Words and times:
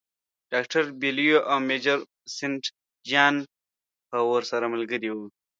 ډاکټر 0.51 0.83
بیلیو 1.01 1.39
او 1.51 1.57
میجر 1.67 1.99
سینټ 2.35 2.63
جان 3.09 3.35
به 4.09 4.17
ورسره 4.31 4.65
ملګري 4.73 5.09
وي. 5.15 5.27